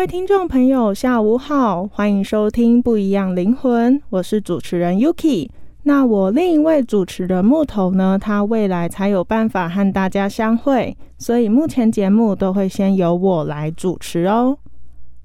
[0.00, 5.50] 位听众朋友，下午好，欢迎收听《不一样灵魂》，我是主持人 Yuki。
[5.82, 8.18] 那我另一位主持人木头呢？
[8.18, 14.56] 他未来才有办法和大家相会，所以目前节目都会先由我来主持哦。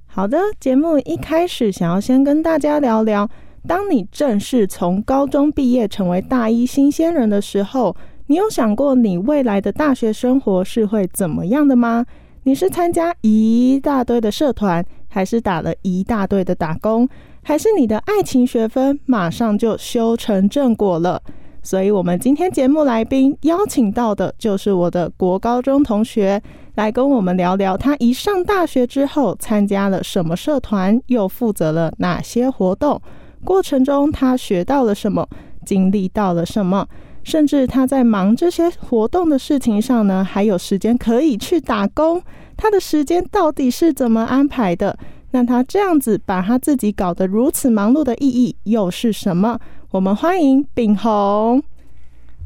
[0.07, 3.29] 好的，节目一开始想要先跟大家聊聊，
[3.65, 7.95] 当你正式从高中毕业成为大一新鲜人的时候，
[8.27, 12.05] 你有想过你未来的大学生活是会怎么样的吗？
[12.47, 17.09] 你是参加一大堆的社团，还是打了一大堆的打工，
[17.41, 21.19] 还是你的爱情学分马上就修成正果了？
[21.63, 26.39] 所以，我们今天节目来宾邀请到的就是我的国高中同学，
[26.75, 33.01] 来跟我们聊聊他一上大学之后参加了什么社团，又负责了哪些活动，
[33.43, 35.27] 过程中他学到了什么，
[35.65, 36.87] 经历到了什么。
[37.23, 42.21] 甚至他在忙这些活动的事情上呢，还有时间可以去打工。
[42.57, 44.97] 他的时间到底是怎么安排的？
[45.31, 49.59] 那他这样子把他自己搞得如此忙碌的意义又是什么？
[49.91, 51.61] 我们欢迎炳宏。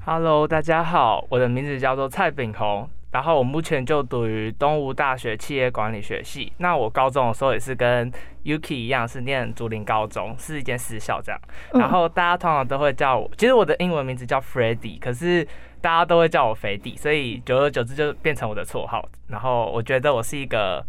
[0.06, 6.54] Hello，大家好，我的名字叫做蔡炳宏，然后我目前就读于东吴大学企业管理学系。
[6.58, 8.12] 那我高中的时候也是跟
[8.44, 11.42] Yuki 一样，是念竹林高中，是一间私校这样。
[11.74, 15.44] 嗯然后大家通常都会叫我，其实我的英文名字叫 Freddy，可是
[15.82, 19.04] 大家都会叫我肥弟，所以久而久之就变成我的绰号。
[19.28, 20.86] 然后我觉得我是一个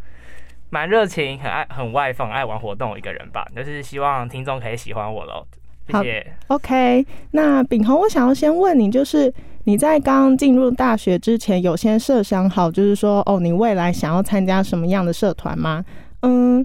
[0.69, 5.47] 蛮热情、很爱、很外放、爱玩活动的一个人吧，就是希望听众可以喜欢我喽。
[5.89, 6.27] 谢谢。
[6.49, 9.33] OK，那炳宏，我想要先问你，就是
[9.65, 15.85] 你在刚进入大学之前，有先设想好，就是说，哦，你未来想要参加什么样的社团吗？
[16.23, 16.65] 嗯，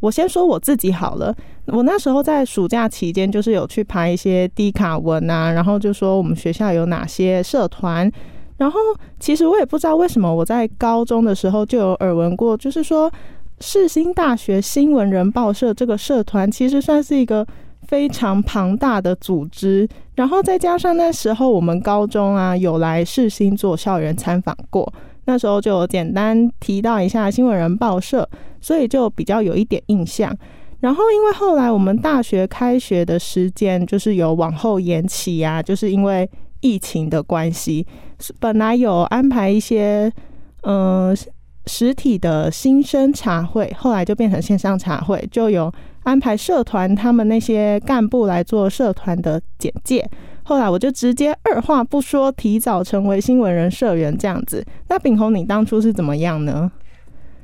[0.00, 1.34] 我先说我自己好了。
[1.66, 8.10] 我那时候在暑假期间，就是有去排一些低卡文啊，然后就说我们学校有哪些社团。
[8.56, 8.78] 然后
[9.18, 13.10] 其实我也不知道为什么，我在高中的时候就有耳闻过，就是说
[13.60, 17.46] 世新大学新闻人报社这个社团，其实算是一个
[17.90, 19.88] 非常庞大的组织。
[20.14, 24.92] 然后再加上那时候我们高中啊有来世新做校园参访过，
[25.24, 28.28] 那时候就简单提到一下新闻人报社，
[28.60, 30.32] 所以就比较有一点印象。
[30.78, 36.30] 然后因为后来我们大学开学的时间就是有往后延期啊，就是因为
[36.60, 37.84] 疫情的关系，
[38.38, 40.12] 本来有安排一些
[40.62, 41.16] 嗯、
[41.66, 45.72] 实体的新生茶会，后来就变成线上茶会，就有
[46.04, 50.08] 安排社团他们那些干部来做社团的简介。
[50.42, 54.64] 后来我就直接二话不说，提早成为新闻人社员这样子。
[54.88, 56.70] 那炳宏，你当初是怎么样呢？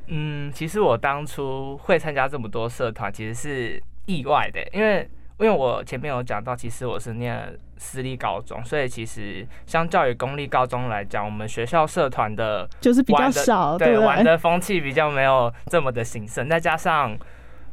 [0.09, 7.37] 嗯，其实我当初会参加这么多社团，其实是意外的，因为因为我前面有讲到，其实我是念
[7.76, 13.99] 私立高中，所以其实相较于公立高中来讲，我们学校社团的就是比较少，对？
[13.99, 17.17] 玩的风气比较没有这么的兴盛，再加上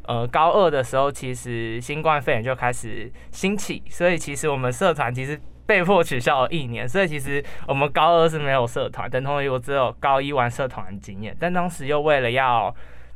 [0.05, 12.73] 呃高二的时候，其实新冠肺炎就开始兴起，所以其实我们社团其实被迫取消了一年，所以其实我们高二是没有社团，等同于我只有高一玩社团的经验，但当时又为了要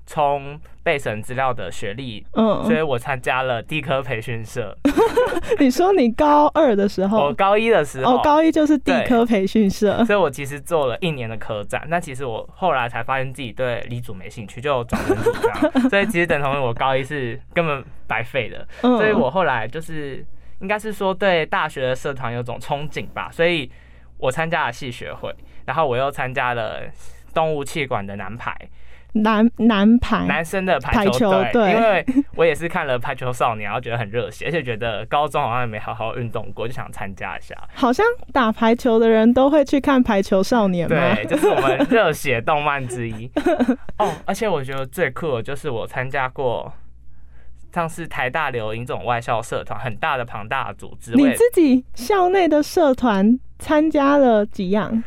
[0.07, 4.75] 冲备审资料的学历，嗯所以嗯，我参加了地科培训社。
[5.59, 15.71] 你说你高二的时候我，高一的时候，哦，高一就是地科培训社，所以我其实做了一年的科展，那其实我后来才发现自己对理组没兴趣，就转文组这样。
[15.91, 18.65] 所以其实等同于我高一是根本白费的。
[18.83, 20.25] 嗯，所以我后来就是
[20.61, 23.69] 应该是说对大学的社团有种憧憬吧，所以
[24.17, 26.83] 我参加了系学会，然后我又参加了
[27.33, 28.57] 动物气管的男排。
[29.13, 32.05] 男男排男生的排排球队，队因为
[32.35, 37.55] 我也是看了《排球少年》，然后觉得很热血，而且觉得高中好像也没好好运动过，就想参加一下。
[37.73, 41.15] 好像打排球的人都会去看《排球少年》吗？
[41.15, 43.29] 对，就是我们热血动漫之一。
[43.97, 46.71] 哦，而且我觉得最酷的就是我参加过，
[47.73, 51.13] 像是台大流营这种外校社团，很大的庞大的组织。
[51.13, 55.03] 你自己校内的社团参加了几样？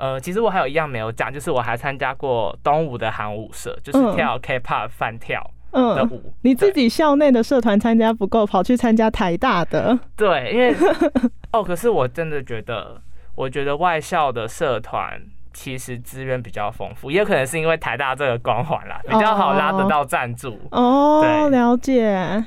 [0.00, 6.32] 呃，其实我还有一样没有讲，就是我还参加过东吴的韩舞社，就是嗯跳 K-pop 翻跳的嗯，舞。
[6.40, 9.98] 你自己校内的社团参加不够，跑去参加台大的。
[10.16, 10.74] 对，因为
[11.52, 13.00] 哦，可是我真的觉得，
[13.34, 15.20] 我觉得外校的社团
[15.52, 20.58] 其实资源比较丰富，也有可能是因为台大这个光环啦，比较好拉得到赞助。
[20.70, 22.42] 哦，对了解。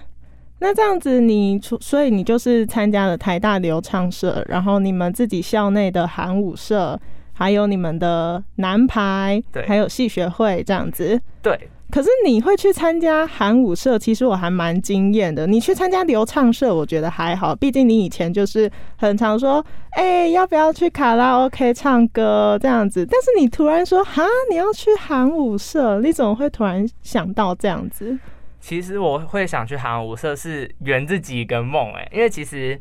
[0.60, 6.98] 那这样子你，出所以你就是参加了台大流畅社，然后你们自己校内的韩舞社，
[7.34, 11.20] 还有你们的男排，对还有系学会这样子。
[11.42, 15.46] 对，可是你会去参加韩舞社，其实我还蛮惊艳的。
[15.46, 23.06] 你去参加流畅社，我觉得还好，毕竟你以前就是很常说，哎、要不要去卡拉 OK 唱歌这样子。
[23.06, 28.18] 但是你突然说，哈，你要去韩舞社，你怎么会突然想到这样子？
[28.60, 32.80] 其实我会想去韩舞社是圆自己一个梦哎，因为其实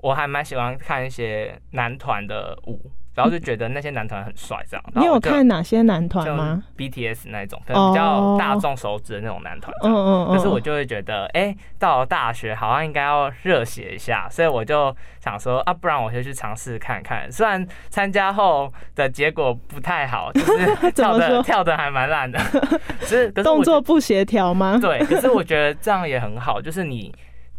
[0.00, 2.80] 我还蛮喜欢看一些男团的舞，
[3.18, 4.84] 然后就觉得那些男团很帅这样。
[4.94, 9.74] 然你有看哪些男团吗？BTS 那种，可能比较哦大众熟知的那种男团。
[9.82, 10.36] 嗯嗯嗯。
[10.36, 17.30] 可是我就会觉得，哎、到了大学好像应该要热血一下，所以我就想说，啊，不然我就去尝试看看。
[17.32, 22.38] 虽然参加后的结果不太好，就是 跳的跳的还蛮烂的，
[23.02, 24.78] 是可是动作不协调吗？
[24.80, 27.12] 对，可是我觉得这样也很好，就是你。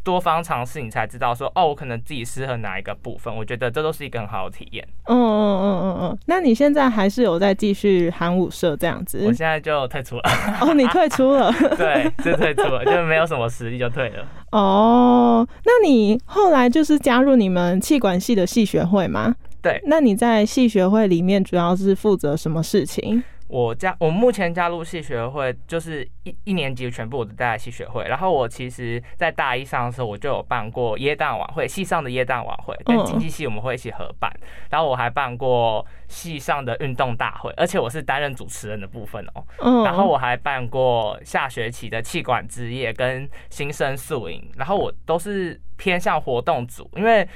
[0.03, 3.33] 多方尝试，你才知道说哦，我可能自己适合哪一个部分。
[3.35, 4.87] 我觉得这都是一个很好的体验。
[5.05, 6.17] 嗯嗯嗯嗯嗯。
[6.25, 9.33] 那你现在还是有在继续韩舞社这样子我？
[9.33, 10.23] 现在就退出了，
[10.61, 11.51] 哦，你退出了。
[11.77, 14.25] 对，就退出了，就没有什么实力就退了。
[14.51, 19.35] 哦，那你后来就是加入你们气管系的系学会吗？
[19.61, 23.21] 对，那你在系学会里面主要是负责什么事情？
[23.49, 28.05] 我加我目前加入系学会，就是一一年级全部我都带在系学会。
[28.07, 34.31] 然后我其实，在大一上的时候，我就有办过耶诞晚会，系上的耶诞晚会跟嗯经济系我们会一起合办。
[34.69, 47.27] 然后我还办过系上的运动大会，而且我是担任主持人的部分哦、嗯，然后我还办过下学期的气管之夜跟新生宿营，然后我都是偏向活动组，因为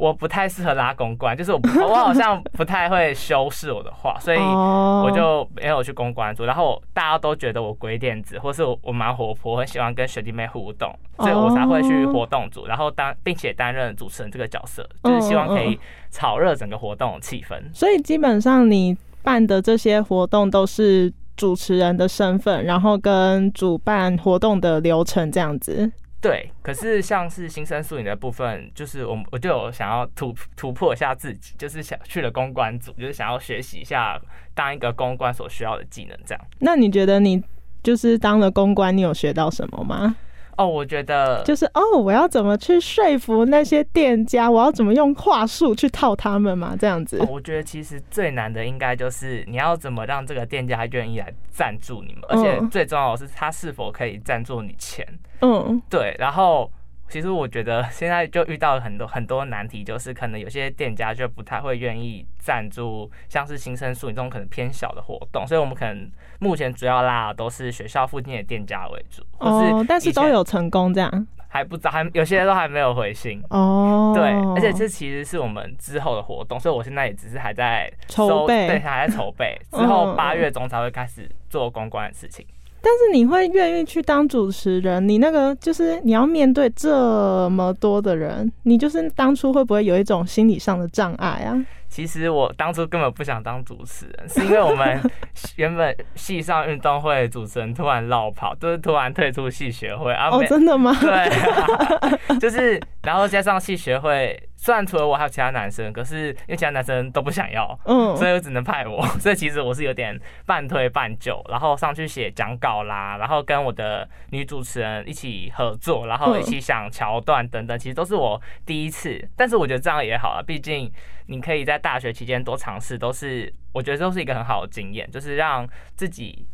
[0.00, 6.46] 我不太适合拉公关， 就是我我好像不太会修饰我的话，所以哦我就没有去公关组。
[6.46, 15.78] 然后大家都觉得我鬼点子，或是我我蛮活泼，很喜欢跟学弟妹互动，所以我才会去活动组，然后当并且担任主持人这个角色，就是希望可以
[16.10, 17.60] 炒热整个活动气氛。
[17.74, 25.92] 所以基本上你办的这些活动都是主持人的身份，然后跟主办活动的流程这样子。
[26.20, 34.20] 对，可是像是新生宿营的部分，就是我我就有想要突突破一下自己，就是想去了公关组，就是想要学习一下
[34.54, 36.44] 当一个公关所需要的技能，这样。
[36.58, 37.42] 那你觉得你
[37.82, 40.14] 就是当了公关，你有学到什么吗？
[40.60, 44.50] 哦，我觉得就是哦，我要怎么去说服那些店家？
[44.50, 46.76] 我要怎么用话术去套他们嘛？
[46.78, 47.26] 这样子哦，。
[47.30, 55.06] 我觉得其实最难的应该就是你要怎么让这个店家愿意来赞助你们，而且嗯最重要的是他是否可以赞助你钱。
[55.40, 56.70] 嗯对，然后
[57.10, 73.42] 其实我觉得 现在就遇到很多很多难题，就是可能有些店家就不太会愿意赞助，像是新生宿营这种可能偏小的活动，所以我们可能目前主要拉的都是学校附近的店家为主，或哦，但是都有成功这样还不知道，还有些都还没有回信。
[73.50, 74.12] 哦。
[74.14, 82.46] 对，而且这其实是我们之后的活动，所以我现在也只是还在筹备还在筹备， 之嗯后八月中才会开始做公关的事情。
[82.82, 85.06] 但是你会愿意去当主持人？
[85.06, 91.66] 你那个就是你要面对这么多的人，你就是当初会不会有一种心理上的障碍啊？
[91.90, 94.98] 其实我当初根本不想当主持人，是因为我们
[95.56, 100.96] 原本系上运动会主持人突然落跑，就是突然退出系学会啊，哦，没真的吗？
[101.02, 110.16] 对啊、就是然后加上系学会，虽然除了我还有其他男生，可是因为其他男生都不想要，嗯，所以我只能派我， 所以其实我是有点
[110.46, 120.92] 半推半就，然后上去写讲稿啦，然后跟我的女主持人一起合作，然后一起想桥段等等，其实都是我第一次，但是我觉得这样也好啊，毕竟
[121.30, 126.44] 你可以在大学期间多尝试，都是我觉得都是一个很好的经验，就是让自己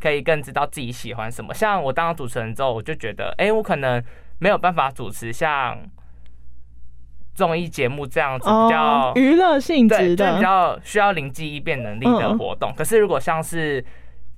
[0.00, 1.52] 可以更知道自己喜欢什么。
[1.52, 4.00] 像我当了主持人之后，我就觉得，哎、我可能
[4.38, 5.78] 没有办法主持像
[7.34, 12.72] 综艺节目这样子比较哦，娱乐性对，质的比的，较需要灵机一变能力的嗯活动。
[12.76, 13.84] 可是如果像是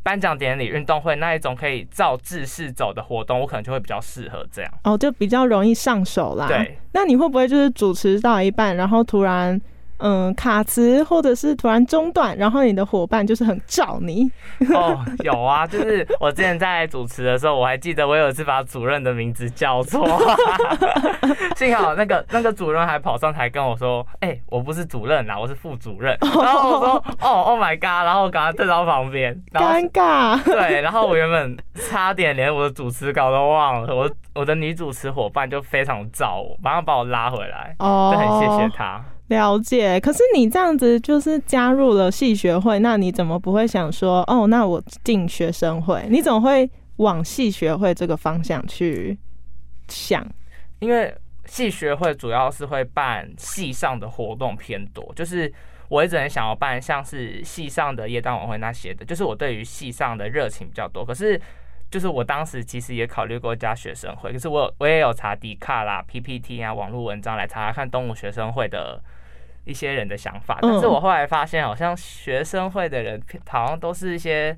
[0.03, 4.73] 颁奖典礼、运动会那一种可以照制式走的活动，我可能就会比较适合这样。
[4.85, 6.49] 哦，就比较容易上手啦。
[6.49, 9.61] 对，那你会不会就是主持到一半，然后突然
[10.03, 14.29] 嗯卡词，或者是突然中断，然后你的伙伴就是很照你？
[14.75, 20.05] 哦，有啊， 就是我之前在主持的时候，我还记得我有一次把主任的名字叫错，
[21.57, 30.43] 幸好那个那个主任还跑上台跟我说：“哎、我不是主任啦，我是副主任。”然后我说：“哦，Oh my god！” 然后我赶快退到旁边，尴尬。
[30.45, 39.01] 对，然后我原本差点连我的主持稿都忘了，我我的女主持伙伴就非常照我，马上把我拉回来，哦就很谢谢她。
[39.33, 46.07] 了解，可是你这样子就是加入了系学会，那你怎么不会想说，哦，那我进学生会？
[46.11, 49.19] 你怎么会往系学会这个方向去
[49.89, 50.25] 想？
[50.79, 51.13] 因为
[51.47, 55.53] 系学会主要是会办系上的活动偏多，就是
[55.89, 61.05] 我一直很想要办像是系上的夜档晚会那些的，就是我对于系上的热情比较多。
[61.05, 61.41] 可是
[61.91, 69.03] 就是我当时其实也考虑过加学生会，可是我我也有查迪卡啦、PPT 啊、网络文章来查查看东吴学生会的
[69.65, 74.57] 一些人的想法，但是嗯我后来发现，好像学生会的人好像都是一些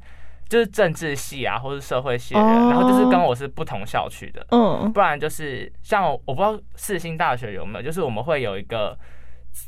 [0.49, 2.71] 就是政治系啊，或是社会系的人，哦。
[2.71, 4.47] 然后就是跟我是不同校区的。
[4.51, 8.97] 嗯，不然就是像我不知道世新大学有没有，就是我们会有一个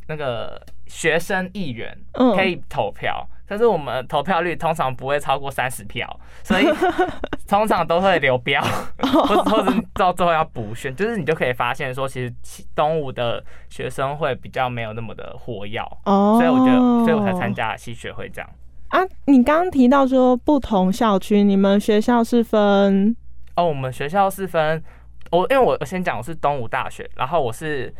[0.08, 2.34] 那个学生议员嗯。
[2.34, 6.08] 可以投票，但是我们投票率通常不会超过三十票，
[6.42, 6.66] 所以
[7.46, 8.60] 通常都会留标，
[8.98, 18.50] 或者或者到最后要补选，就是你就可以发现说，其实其东吴的学生会比较没有那么的活跃，哦，所以我觉得，所以我才参加系学会这样。
[18.88, 19.00] 啊。
[19.26, 23.14] 你刚刚提到说不同校区，你们学校是分
[23.56, 24.82] 哦，我们学校是分
[25.30, 27.92] 我，因为我我先讲我是东吴大学，然后我是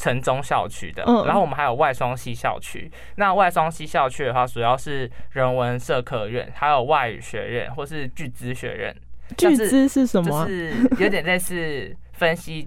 [0.00, 2.90] 城中校区的，嗯然后我们还有外双溪校区。
[3.16, 8.96] 那外双溪校区的话，主要是人文社科院，还有外语学院或是巨资学院，
[9.36, 10.44] 巨资是什么啊？
[10.46, 12.66] 就是有点类似分析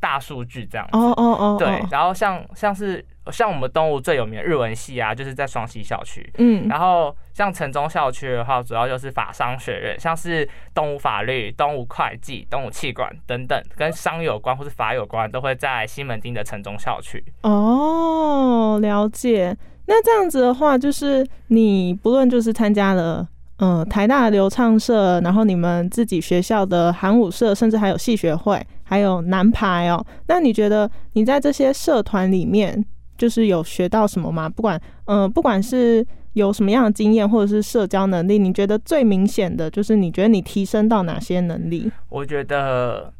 [0.00, 0.96] 大数据这样子。
[0.96, 6.28] 哦哦哦，对哦，然后像像是像我们东吴最有名的日文系啊，就是在双溪校区。
[6.38, 17.22] 嗯，然后像城中校区的话，主要就是法商学院，像是东吴法律、东吴会计、东吴气管等等，跟商有关或是法有关，都会在西门町的城中校区。
[17.42, 19.56] 哦，了解。
[19.86, 23.28] 那这样子的话，就是你不论就是参加了。
[23.58, 30.04] 嗯，台大的流畅社，然后你们自己学校的韩舞社，甚至还有系学会，还有男排哦。
[30.26, 32.84] 那你觉得你在这些社团里面，
[33.22, 34.48] 就是有学到什么吗？
[34.48, 41.88] 不管嗯、不管是有什么样的经验，或者是社交能力，你觉得最明显的就是你觉得你提升到哪些能力？
[42.08, 43.14] 我觉得，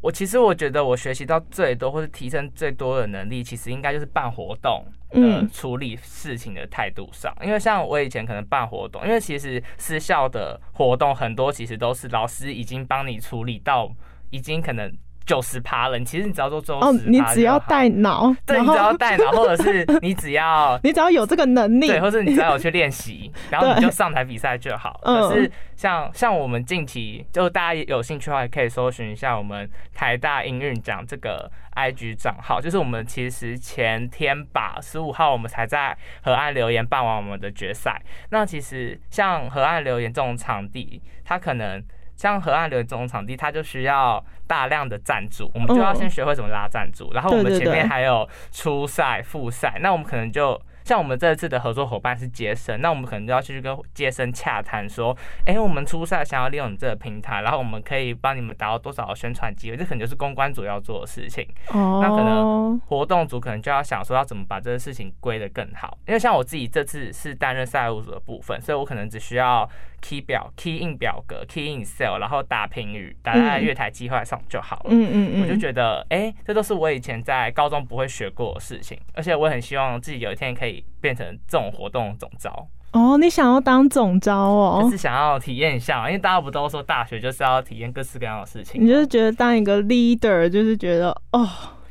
[0.00, 7.30] 我其实我觉得我学习到最多或是提升最多的能力，其实应该就是办活动的嗯处理事情的态度上。
[7.44, 13.92] 因为像我以前可能办活动，因为其实私校的活动很多其实都是老师已经帮你处理到，
[14.30, 14.90] 已经可能
[15.28, 15.98] 九十趴了。
[15.98, 24.98] 你其实你只要做最后哦，你只要带脑，对，你只要带脑， 或者是你只要 你只要有这个能力，对，或者你只要有去练习， 然后你就上台比赛就好。
[25.04, 32.60] 嗯可是像像我们近期，就大家有兴趣的话，也可以搜寻一下我们台大音韵奖这个 IG 账号。
[32.60, 38.00] 就是我们其实前天吧，十五号我们才在河岸留言办完我们的决赛。
[38.30, 41.82] 那其实像河岸留言这种场地，它可能。
[42.18, 55.14] 像河岸流这种场地，它就需要大量的赞助，我们就要嗯先学会怎么拉赞助，然后我们前面还有初赛、复赛，那我们可能就像我们这次的合作伙伴是杰森，那我们可能就要去跟杰森洽谈说，
[55.44, 61.46] 哎、我们初赛想要利用你这个平台，然后我们可以帮你们达到多少的宣传机会，这可能就是公关组要做的事情。
[61.74, 69.68] 哦，那可能活动组可能就要想说要怎么把这个事情归得更好，因为像我自己这次是担任赛务组的部分，所以我可能只需要
[70.00, 74.86] key 表、key in 表格、key in Excel，然后打评语，打在嗯月台计划上就好了。
[74.88, 84.80] 嗯嗯嗯，我就觉得，哎、这都是我以前在高中不会学过的事情，而且我很希望自己有一天可以变成这种活动的总招，哦，你想要当总招哦？
[84.84, 91.48] 就，是想要体验一下，因为大家不都说大学就是要体验各式各样的事情，你就是觉得当一个 leader，就是觉得哦，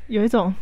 [0.08, 0.54] 有一种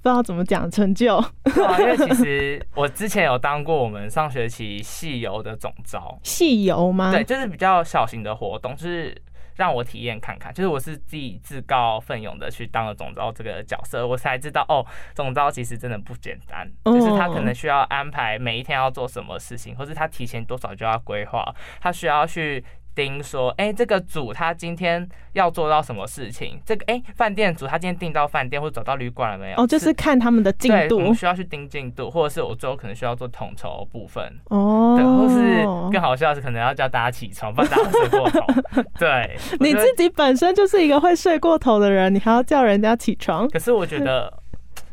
[0.00, 7.12] 不知道怎么讲成就，对啊因为其实我之前有当过我们上学期系游的总招， 戏游吗？
[7.12, 9.16] 对，，就是比较小型的活动，就是
[9.56, 10.52] 让我体验看看。
[10.52, 22.64] 就是我是自己自告奋勇的去当了总招这个角色，我才知道哦，总招其实真的不简单，哦就是他可能需要安排每一天要做什么事情，或是他提前多少就要规划，他需要去。
[22.94, 26.60] 盯说，哎、这个组他今天要做到什么事情？
[26.64, 29.56] 这个哎，饭、店组他今天订到饭店或者走到旅馆了没有？
[29.56, 38.40] 哦，就是看他们的进度，我们需要去盯进度，或者是我最后可能需要做统筹部分，哦，对，或是更好笑的是，可能要叫大家起床，不然大家睡过头。
[38.98, 44.32] 对，你自己本身就是一个会睡过头的人，你还要叫人家起床可是我觉得，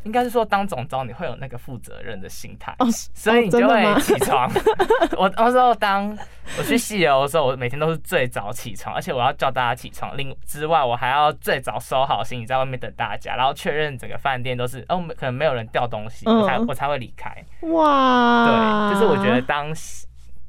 [0.04, 4.50] 应该是说当总招你会有那个负责任的心态，哦，所以你就会起床。
[5.18, 6.16] 我那时候当
[6.58, 10.16] 我去戏游的时候，我每天都是最早起床，而且我要叫大家起床。
[10.16, 17.30] 另之外，我还要最早收好行李，在外面等大家，然后确认整个饭店都是哦，可能没有人掉东西，我才嗯我才会离开。
[17.68, 19.72] 哇，对，就是我觉得当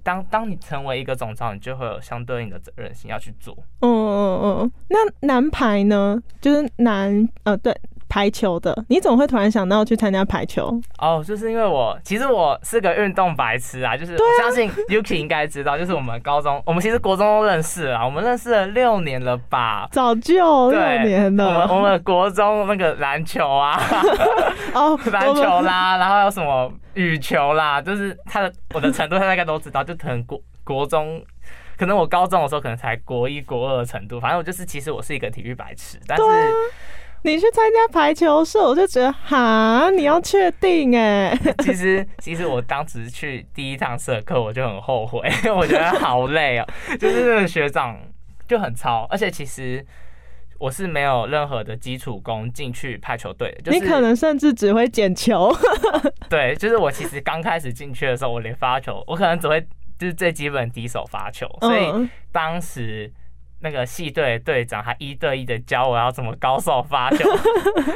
[0.03, 3.55] 当当你成为一个总招，你就会有相对应的责任心要去做。
[3.81, 6.19] 嗯嗯嗯，那男排呢？
[6.39, 7.75] 就是男呃对
[8.11, 10.69] 排球的，你怎么会突然想到去参加排球？
[10.97, 19.87] 哦，就是因为我其实我是个运动白痴啊，就是我相信 Yuki 应该知道，就是我们高中，我们其实国中都认识啊，我们认识了六年了吧。
[19.93, 23.81] 早就六对，年我们我们国中那个篮球啊，
[24.75, 31.23] 哦， 篮球啦，然后还有什么羽球啦，就是他的我的程度，他大概都知道，就可能国国中，
[31.77, 36.23] 可能我高中的时候可能才国一国二的程度，反正我就是其实我是一个体育白痴，但是
[37.23, 45.21] 你去参加排球社，我就觉得哈，你要确定哎， 其实其实我当时去第一堂社课我就很后悔，
[45.55, 46.67] 我觉得好累哦，
[46.99, 47.99] 就是那个学长
[48.47, 49.85] 就很糙，而且其实。
[50.59, 55.51] 我是没有任何的基础功进去排球队的，就是你可能甚至只会捡球。
[56.29, 59.59] 对，就是我其实刚开始进去的时候，我连发球，我可能只会
[59.97, 63.11] 就是最基本第一手发球，所以嗯，当时
[63.61, 67.29] 那个系队的队长还一对一的教我要怎么高手发球。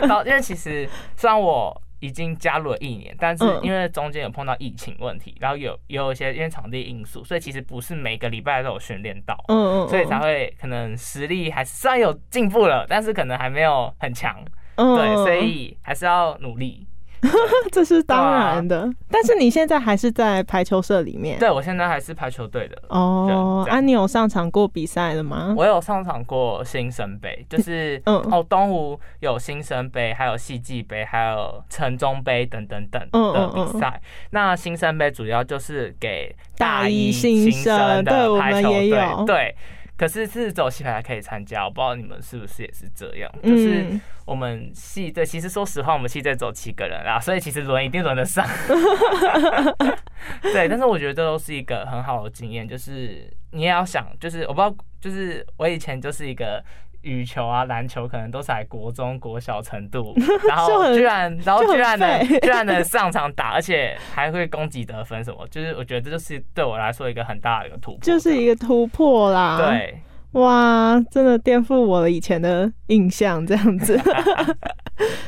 [0.01, 9.35] 然后因为其实虽然我已经加入了一年，但是嗯因为中间有碰到疫情问题，然后有也有一些因为场地因素，所以其实不是每个礼拜都有训练到。
[9.47, 14.35] 嗯嗯，所以才会可能实力还是虽然有进步了，但是可能还没有很强，
[14.75, 16.85] 嗯对，所以还是要努力。
[17.71, 18.89] 这是当然的。
[19.09, 21.39] 但是你现在还是在排球社里面。
[21.39, 25.53] 对我现在还是排球队的，哦，啊，你有上场过比赛了吗？
[25.57, 34.01] 我有上场过新生杯，就是嗯哦，东湖有新生杯，还有戏剧杯，还有城中杯等等的比赛。
[34.31, 39.55] 那新生杯主要就是给大一一新生的排球队对。
[39.97, 48.45] 可是是走戏排可以参加，我不知道你们是不是也是这样，就是嗯，我们系对，其实说实话，我们系队只有七个人啦，所以其实轮一定轮得上。
[50.41, 56.63] 对，但是我觉得这都是一个很好的经验，就是你也要想，就是我不知道，就是我以前就是一个。
[57.05, 60.13] 羽球啊，篮球可能都才国中、国小程度，
[60.49, 67.99] 然后居然，然后居然能居然能上场打，而且还会攻击得分什么，就是我觉得这就是对我来说一个很大的一个突破。
[68.01, 73.97] 就是一个突破啦。，对，哇，真的颠覆我了以前的印象，这样子。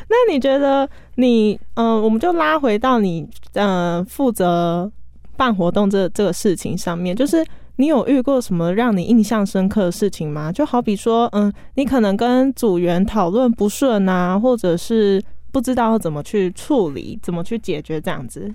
[0.10, 4.92] 那你觉得你，嗯、我们就拉回到你，呃，负责
[5.36, 7.46] 办活动这这个事情上面，就是
[7.78, 10.52] 你有遇过什么让你印象深刻的事情吗？
[10.52, 18.54] 就好比说，嗯，你可能跟组员讨论不顺啊，或者是不知道怎么去处理，怎么去解决这样子。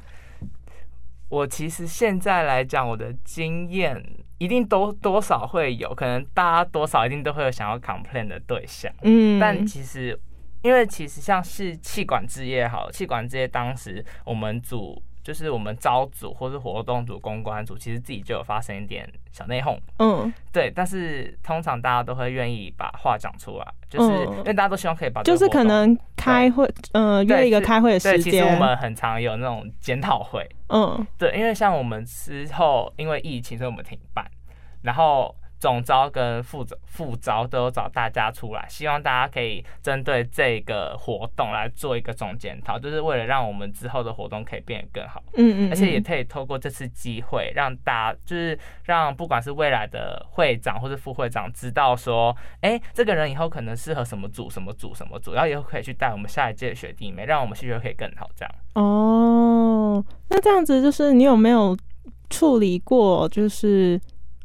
[1.29, 4.05] 我其实现在来讲，我的经验
[4.39, 10.19] 一定多多少会有，可能大家多少一定都会有想要 complain 的对象，嗯，但其实
[10.63, 24.39] 因为其实像是气管置业好，气管置业当时我们组就是我们招组或是活动组、公关组，其实自己就有发生一点小内讧，嗯，对，但是通常大家都会愿意把话讲出来，就是嗯。
[24.39, 28.59] 因为大家都希望可以把就是可能开会，呃，对约一个是开会的对，时其实我间。
[28.59, 31.07] 们很常有那种检讨会，嗯。
[31.17, 34.29] 对，因为像我们之后因为疫情，所以我们停办，
[34.83, 45.23] 然后总招跟副招副招都有找大家出来，希望大家可以针对这个活动来做一个总检讨，就是为了让我们之后的活动可以变得更好。
[45.35, 58.29] 嗯嗯，而且也嗯可以透过这次机会，让大家就是让不管是未来的会长或是副会长知道说，哎、这个人以后可能适合什么组、什么组、什么组，然后以后可以去带我们下一届的学弟妹，让我们系学可以更好。
[58.35, 61.77] 这样，哦，那这样子就是你有没有
[62.31, 63.29] 处理过？
[63.29, 64.01] 就是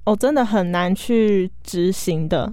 [0.08, 2.50] 哦，真的很难去执行的。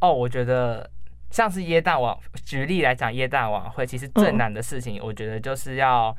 [0.00, 0.90] 哦，我觉得
[1.30, 2.12] 像是耶诞晚，
[2.44, 6.14] 举例来讲，耶诞晚会其实最嗯难的事情，我觉得就是要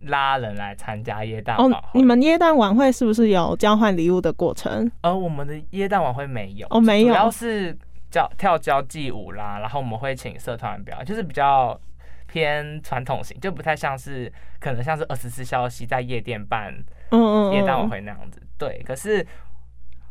[0.00, 4.90] 拉人来参加耶诞晚哦，你们耶诞晚会是不是有交换礼物的过程？
[5.02, 7.78] 而我们的耶诞晚会没有哦没有主要是
[8.10, 11.80] 交跳交际舞啦，然后我们会请社团表演，就是比较
[12.26, 16.74] 偏传统型，就不太像是可能像是二十四消息在夜店办
[17.10, 18.42] 嗯嗯嗯，耶诞晚会那样子。
[18.58, 19.24] 对，可是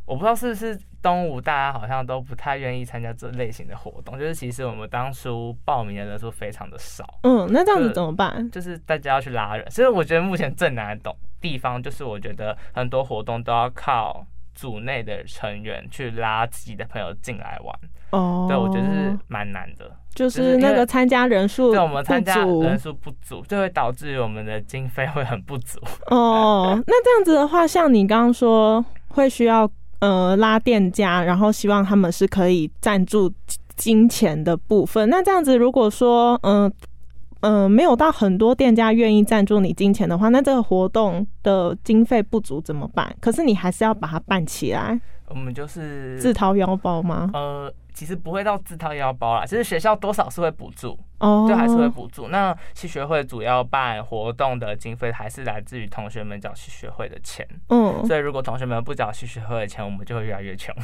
[0.06, 8.50] 我不知道是不是东吴大家好像都不太愿意参加这类型的活动，就是其实我们当初报名的人数非常的少，嗯，那这样子怎么办？
[8.52, 9.70] 就是大家要去拉人。
[9.72, 17.76] 所以我觉得目前最难的地方就是我觉得很多活动都要靠组内的成员去拉自己的朋友进来玩，
[18.12, 19.92] 哦，对我觉得是蛮难的。
[20.14, 25.78] 就就是那个参加人数对我们参加人数不足，就会导致我们的经费会很不足。
[26.08, 33.32] 哦，那这样子的话，像你刚刚说会需要呃拉店家，然后希望他们是可以赞助
[33.76, 35.10] 金钱的部分。
[35.10, 36.72] 那这样子，如果说嗯
[37.42, 43.16] 嗯、呃没有到很多店家愿意赞助你金钱的话，那这个活动的经费不足怎么办？
[43.20, 47.30] 可是你还是要把它办起来，我们就是自掏腰包吗？
[47.34, 52.28] 呃，其实不会到自掏腰包啦，其实学校多少是会补助，哦，就还是会补助。
[52.28, 60.76] 那系学会主要办活动的经费还是来自于同学们缴系学会的钱，嗯所以如果同学们不缴系学会的钱，我们就会越来越穷。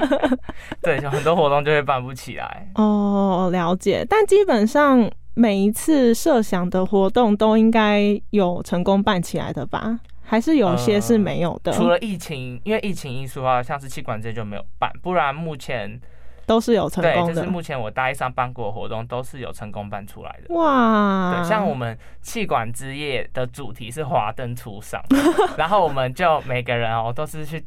[0.82, 2.70] 对，就很多活动就会办不起来。
[2.74, 4.06] 哦，了解。
[4.08, 9.98] 但基本上每一次设想的活动都应该有成功办起来的吧？
[10.30, 11.72] 还是有些是没有的？
[11.72, 16.00] 除了疫情，因为疫情因素啊，像是气管这些就没有办，不然目前
[16.46, 17.34] 都是有成，功的。
[17.34, 20.54] 就是目前我大一上办过的活动都是有成功办出来的。
[20.54, 25.02] 哇，对，像我们气管之夜的主题是华灯初上，
[25.58, 27.64] 然后我们就每个人哦都是去，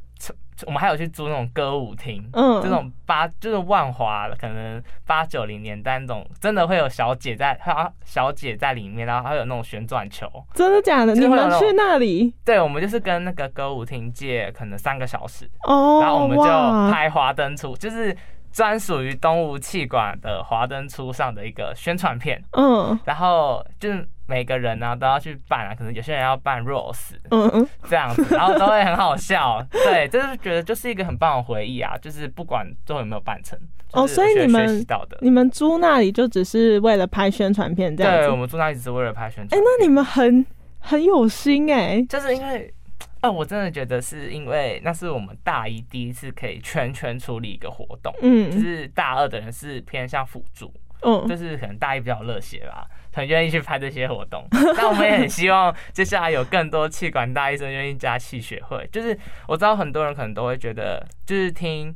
[0.66, 10.28] 我们还有去租那种歌舞厅，嗯这种八就是万华可能八九零年代那种，真的会有小姐在，还有小姐在里面，然后还有那种旋转球。
[10.54, 11.14] 真的假的？
[11.14, 16.00] 你们去那里对，我们就是跟那个歌舞厅借可能三个小时，哦？
[16.02, 16.44] 然后我们就
[16.92, 18.16] 拍华灯初，就是
[18.52, 22.42] 专属于东吴气管的华灯初上的一个宣传片。
[22.52, 29.66] 嗯然后就是每个人呢、都要去扮啊，可能有些人要扮 Rose 嗯嗯，这样子，然后都会很好笑。
[29.72, 33.60] 对，就是觉得就是一个很棒的回忆啊，就是不管最后有没有办成。
[33.92, 38.36] 哦所以你们学习到的，你们租那里就只是为了拍宣传片这样对，我？
[38.36, 39.62] 们租那里只是为了拍宣哎、传。
[39.62, 40.46] 那你们很
[40.80, 42.74] 很有心哎、就是因为。
[43.20, 50.70] 啊，我真的觉得是因为那是我们大一第一次可以全权处理一个活动，嗯就嗯是大二的人是偏向辅助，
[51.04, 54.48] 就嗯，是可能大一比较热血吧，很愿意去拍这些活动。
[54.78, 58.88] 但我们也很希望接下来有更多气管大医生愿意加气学会。
[58.92, 61.94] 就是我知道很多人可能都会觉得，就是听，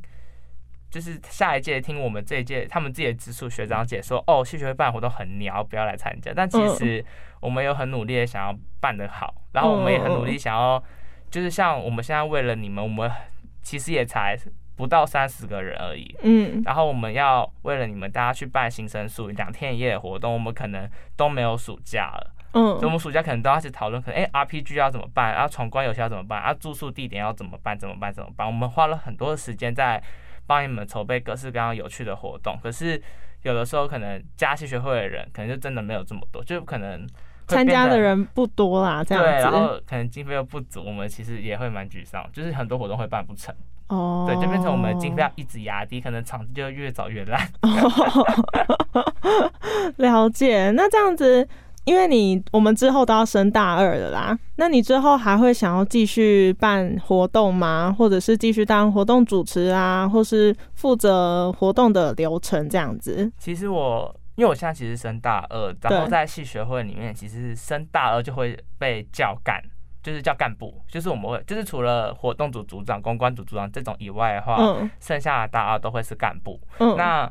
[0.90, 6.30] 就是下一届听我们这一届他们自己的直属学长姐说，哦，气学会办活动很鸟，不要来参加。
[6.34, 7.04] 但其实
[7.40, 10.82] 我们有很努力的想要办得好，然后我们也很努力想要，
[11.30, 13.10] 就是像我们现在为了你们，我们
[13.62, 14.36] 其实也才
[14.78, 16.16] 不到三十个人而已。
[16.22, 16.62] 嗯。
[16.64, 28.46] 然后我们要为了你们大家去办新生宿两天一夜的活动，我们可能都没有暑假了，所以我嗯们暑假可能都要去讨论，可能哎、RPG 要怎么办，啊闯关游戏要怎么办，啊住宿地点要怎么办，怎么办怎么办？
[28.46, 30.02] 我们花了很多的时间在
[30.46, 33.02] 帮你们筹备各式各样有趣的活动，可是
[33.42, 37.06] 有的时候可能加戏学会的人可能就真的没有这么多，就可能
[37.46, 39.52] 参加的人不多啦，这样对，然。
[39.52, 43.54] 后可能经费又不足，我们其实也会蛮沮丧，就是很多活动会办不成，
[43.88, 47.48] 哦，对，就变成我们的经费要一直压低，可能场地就越早越烂。
[49.96, 51.46] 了解，那这样子，
[51.84, 57.94] 因为你我们之后都要升大二了啦，那你之后还会想要继续办活动吗？
[57.96, 63.30] 或者是继续当活动主持啊，或是负责活动的流程这样子？
[63.38, 69.60] 其实我因为我现在其实升大二，然后在系学会里面，其实升大二就会被叫干，
[70.08, 76.58] 就是叫干部，就是我们会就是除了活动组组长、公关组组长这种以外的话，嗯剩下的大二都会是干部。
[76.78, 77.30] 嗯，那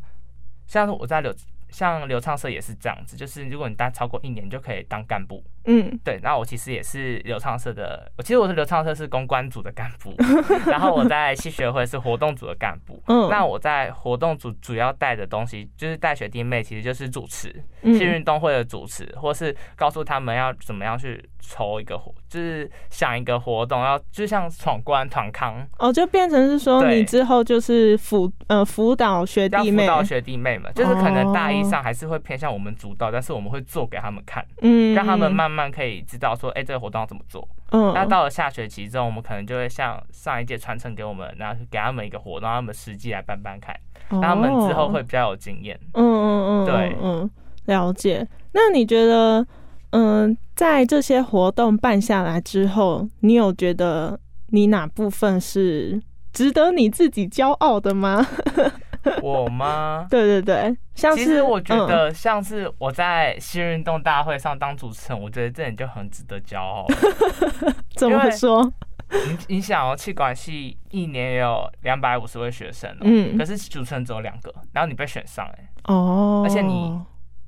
[0.67, 1.33] 像是我在流
[1.77, 5.43] 像流畅社也是这样子，就是如果你待超过一年，就可以当干部。
[5.69, 10.15] 嗯对，那我其实也是流畅社的，我其实我是流畅社是公关组的干部，
[10.65, 12.99] 然后我在系学会是活动组的干部。
[13.07, 37.47] 嗯，那我在活动组主要带的东西，就是带学弟妹，其实就是主持，嗯去运动会的主持，或是告诉他们要怎么样去筹一个活，就是想一个活动，要就像闯关团康，哦，就变成是说你之后就是辅呃辅导学弟妹，辅导学弟妹们，就是可能大一哦上还是会偏向我们主导，但是我们会做给他们看，嗯，让他们慢慢可以知道说，哎、这个活动要怎么做。
[37.71, 43.75] 嗯，那到了下学期之后，我们可能就会像上一届传承给我们，然后给他们一个活动，让他们实际来办办看，
[44.09, 45.77] 让他们之后会比较有经验。
[45.93, 47.29] 嗯嗯嗯，对嗯，嗯
[47.65, 48.27] 了解。
[48.53, 49.45] 那你觉得，
[49.89, 56.01] 嗯，在这些活动办下来之后，你有觉得你哪部分是
[56.31, 58.25] 值得你自己骄傲的吗？
[59.23, 60.05] 我吗？
[60.09, 66.85] 对对对，像是其实我觉嗯得，像是我在新运动大会上当主持人，我觉得这点就很值得骄傲。
[67.95, 68.71] 怎么说？
[69.09, 76.99] 你你想哦，气管系一年也有两百五十位学生哦，嗯可是主持人只有两个，然后你被选上哎，哦，而且你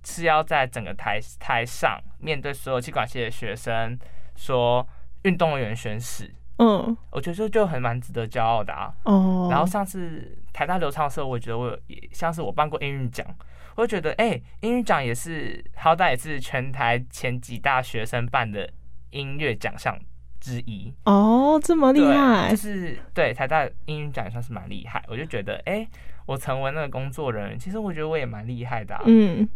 [0.06, 4.00] 是要在整个台台上面对所有气管系的学生
[4.38, 4.88] 说
[5.24, 8.94] 运动员宣誓，嗯我觉得这就很蛮值得骄傲的啊。
[9.04, 11.80] 哦，然后上次台大流畅的时候，我觉得我
[12.12, 13.26] 像是我办过英语奖，
[13.78, 18.70] 我就觉得哎、英语奖也是好歹也是全台前几大学生办的
[19.12, 19.98] 音乐奖项
[20.42, 25.02] 之一，哦这么厉，害就，是对台大英语奖也算是蛮厉害。
[25.08, 25.88] 我就觉得哎、
[26.26, 29.02] 我成为那个工作人员，其实我觉得我也蛮厉害的、啊。
[29.06, 29.48] 嗯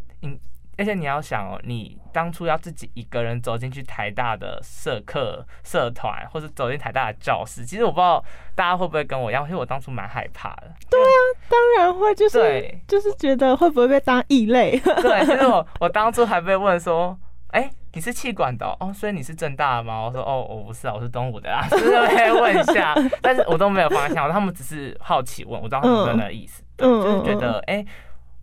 [0.78, 8.24] 而且你要想哦，你当初要自己一个人走进去台大的社课社团，或者走进台大的教室，其实我不知道
[8.56, 10.74] 大家会不会跟我一样，因为我当初蛮害怕的。
[10.90, 14.80] 对啊当然会，就是对就是觉得会不会被当异类？
[14.82, 17.16] 对，其实我我当初还被问说，
[17.50, 20.06] 哎、你是气管的哦哦，所以你是正大的吗？
[20.06, 27.86] 我说哦，我不是啊，我是东吴的啦， 就是会问一下，但是我都没有方向，他们只是好奇问，我知道他们真的意思，就是觉得哎。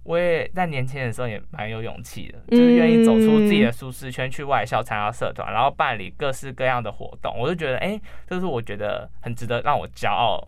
[0.03, 7.39] 我也在年轻的时候也蛮有勇气的，就是愿意走出自己的舒适圈，去外校参加社团，然后办理各式各样的活动。
[7.39, 10.43] 我就觉得，哎、这是我觉得很值得让我骄傲，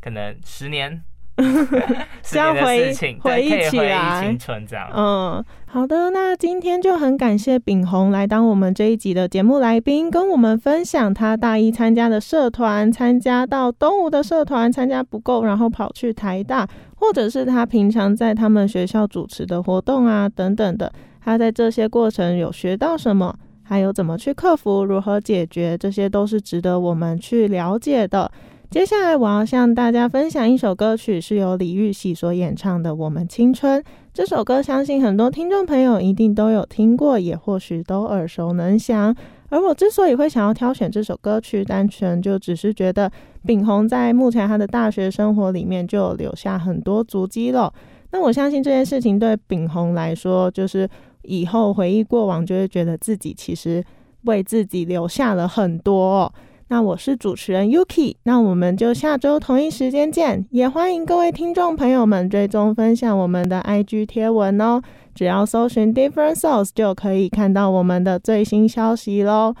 [0.00, 1.02] 可能十年、
[1.50, 4.88] 十年的这样回回忆起来青春这样。
[4.94, 20.92] 嗯，好的，那今天就很感谢炳宏来当我们这一集的节目来宾，跟我们分享他大一参加的社团，参加到东吴的社团参加不够，然后跑去台大，或者是他平常在他们学校主持的活动啊等等的，
[21.24, 28.30] 他在这些过程有学到什么，还有怎么去克服，如何解决，这些都是值得我们去了解的。
[28.70, 33.82] 接下来我要向大家分享一首歌曲，是由李玉玺所演唱的《我们青春》。
[34.14, 39.12] 这首歌相信很多听众朋友一定都有听过，也或许都耳熟能详。
[39.48, 43.10] 而我之所以会想要挑选这首歌曲，单纯就只是觉得
[43.44, 47.74] 炳宏在目前他的大学生活里面就留下很多足迹了。
[48.12, 50.88] 那我相信这件事情对炳宏来说，就是
[51.22, 53.82] 以后回忆过往，就会觉得自己其实
[54.26, 56.32] 为自己留下了很多、
[56.70, 64.80] 那我是主持人 Yuki，那我们就下周同一时间见，也欢迎各位听众朋友们追踪分享我们的 IG 贴文哦，
[65.12, 69.52] 只要搜寻 Different Souls 就可以看到我们的最新消息喽。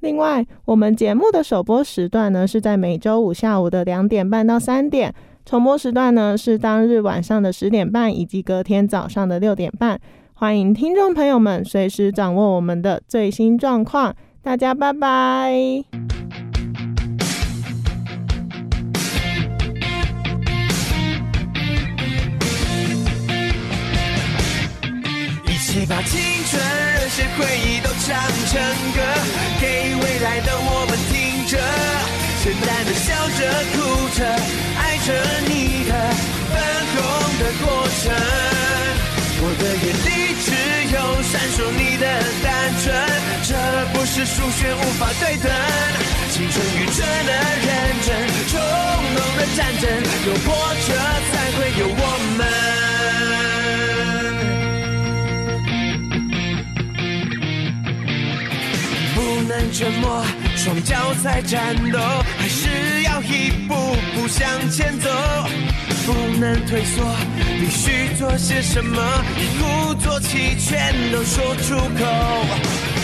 [0.00, 5.14] 另外，我们节目的首播时段呢是在每周五下午的两点半到三点，
[5.46, 9.98] 重播时段呢是当日晚上的十点半以及隔天早上的六点半。
[10.34, 16.27] 欢迎听众朋友们随时掌握我们的最新状况，大家拜拜。
[25.88, 26.60] 把青春
[27.00, 28.14] 热血回忆都唱
[28.52, 28.60] 成
[28.92, 29.00] 歌，
[29.58, 31.56] 给未来的我们听着，
[32.44, 33.40] 简单的笑着
[33.72, 33.76] 哭
[34.12, 34.20] 着，
[34.76, 35.08] 爱着
[35.48, 35.92] 你的
[36.52, 36.60] 粉
[36.92, 36.96] 红
[37.40, 38.12] 的过程。
[39.40, 40.52] 我的眼里只
[40.92, 42.04] 有闪烁你的
[42.44, 42.46] 单
[42.84, 42.92] 纯，
[43.48, 43.56] 这
[43.96, 45.48] 不是数学无法对等。
[46.36, 47.32] 青春愚蠢的
[47.64, 47.68] 认
[48.04, 48.12] 真，
[48.52, 48.60] 冲
[49.16, 49.88] 动的战争，
[50.26, 50.52] 有波
[50.84, 50.92] 折
[51.32, 52.04] 才会有我
[52.36, 52.44] 们。
[59.48, 60.22] 能沉默，
[60.56, 61.98] 双脚在战斗，
[62.38, 63.74] 还是要一步
[64.14, 65.08] 步向前走。
[66.04, 67.02] 不能退缩，
[67.58, 69.02] 必须做些什么，
[69.36, 72.04] 一鼓作气全都说出口。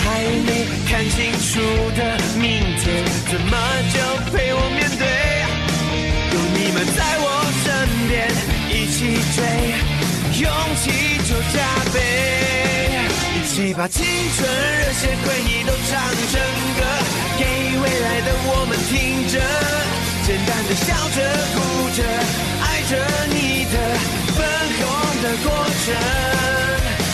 [0.05, 1.61] 还没看清楚
[1.97, 3.57] 的明天，怎么
[3.93, 3.97] 就
[4.31, 5.05] 陪我面对？
[6.35, 7.27] 有你们在我
[7.65, 7.67] 身
[8.09, 8.13] 边，
[8.69, 9.41] 一起追，
[10.43, 10.51] 勇
[10.83, 10.85] 气
[11.27, 11.57] 就加
[11.93, 12.44] 倍。
[13.55, 15.95] 一起把青春热血回忆都唱
[16.27, 16.43] 成
[16.75, 16.83] 歌，
[17.39, 17.47] 给
[17.79, 19.39] 未来的我们听着，
[20.27, 21.23] 简单的笑着
[21.55, 21.63] 哭
[21.95, 22.03] 着，
[22.67, 22.99] 爱着
[23.31, 23.79] 你的
[24.35, 24.43] 粉
[24.75, 24.83] 红
[25.23, 25.95] 的过程。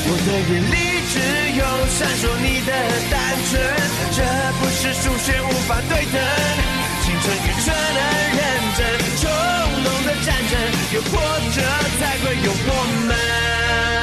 [0.09, 1.20] 我的眼里只
[1.61, 2.72] 有闪烁你的
[3.12, 3.20] 单
[3.53, 3.61] 纯，
[4.16, 4.24] 这
[4.57, 6.16] 不是数学无法对等。
[7.05, 8.00] 青春愚蠢的
[8.33, 8.40] 认
[8.81, 8.81] 真，
[9.20, 9.29] 冲
[9.85, 10.57] 动的战争，
[10.94, 11.20] 有波
[11.53, 11.61] 折
[12.00, 12.72] 才会有我
[13.09, 13.99] 们。